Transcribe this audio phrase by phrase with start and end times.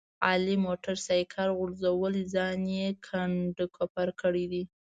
[0.27, 4.63] علي موټر سایکل غورځولی ځان یې کنډ کپر کړی دی.